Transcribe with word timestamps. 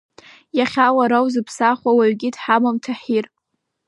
Иахьа 0.57 0.87
уара 0.97 1.17
узыԥсахуа 1.25 1.91
уаҩгьы 1.97 2.29
дҳамам, 2.33 2.77
Таҳир! 2.83 3.25